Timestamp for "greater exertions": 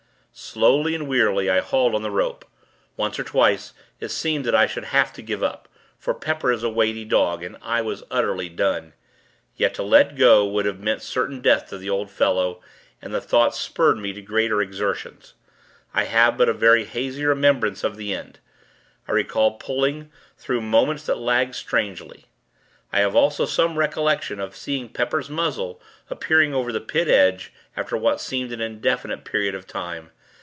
14.21-15.33